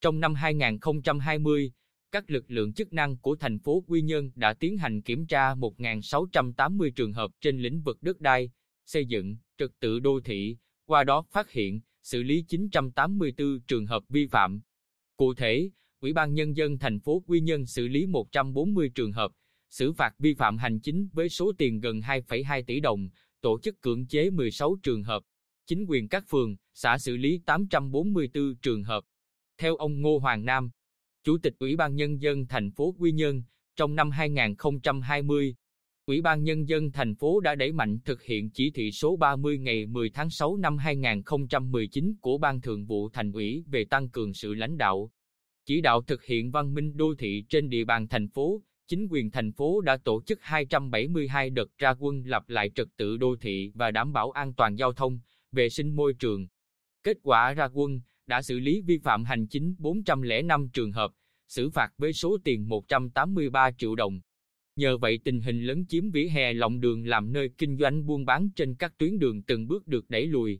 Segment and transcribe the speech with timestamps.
[0.00, 1.72] Trong năm 2020,
[2.12, 5.54] các lực lượng chức năng của thành phố Quy Nhơn đã tiến hành kiểm tra
[5.54, 8.50] 1.680 trường hợp trên lĩnh vực đất đai,
[8.86, 10.56] xây dựng, trật tự đô thị,
[10.86, 14.60] qua đó phát hiện, xử lý 984 trường hợp vi phạm.
[15.16, 19.32] Cụ thể, Ủy ban Nhân dân thành phố Quy Nhơn xử lý 140 trường hợp,
[19.70, 23.08] xử phạt vi phạm hành chính với số tiền gần 2,2 tỷ đồng,
[23.40, 25.22] tổ chức cưỡng chế 16 trường hợp.
[25.66, 29.04] Chính quyền các phường, xã xử lý 844 trường hợp.
[29.60, 30.70] Theo ông Ngô Hoàng Nam,
[31.24, 33.42] Chủ tịch Ủy ban Nhân dân thành phố Quy Nhơn,
[33.76, 35.56] trong năm 2020,
[36.06, 39.58] Ủy ban Nhân dân thành phố đã đẩy mạnh thực hiện chỉ thị số 30
[39.58, 44.34] ngày 10 tháng 6 năm 2019 của Ban Thường vụ Thành ủy về tăng cường
[44.34, 45.10] sự lãnh đạo.
[45.64, 49.30] Chỉ đạo thực hiện văn minh đô thị trên địa bàn thành phố, chính quyền
[49.30, 53.72] thành phố đã tổ chức 272 đợt ra quân lập lại trật tự đô thị
[53.74, 55.20] và đảm bảo an toàn giao thông,
[55.52, 56.46] vệ sinh môi trường.
[57.02, 61.10] Kết quả ra quân đã xử lý vi phạm hành chính 405 trường hợp,
[61.48, 64.20] xử phạt với số tiền 183 triệu đồng.
[64.76, 68.24] Nhờ vậy tình hình lấn chiếm vỉa hè lòng đường làm nơi kinh doanh buôn
[68.24, 70.58] bán trên các tuyến đường từng bước được đẩy lùi.